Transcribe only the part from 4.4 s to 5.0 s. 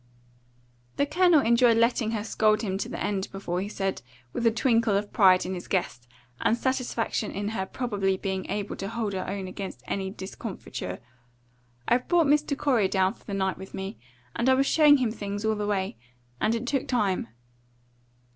a twinkle